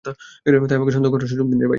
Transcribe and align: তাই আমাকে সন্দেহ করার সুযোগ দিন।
তাই 0.05 0.77
আমাকে 0.77 0.93
সন্দেহ 0.95 1.11
করার 1.13 1.27
সুযোগ 1.27 1.45
দিন। 1.51 1.59